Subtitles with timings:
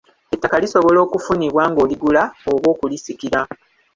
[0.35, 3.39] Ettaka lisobola okufunibwa ng'oligula oba okulisikira.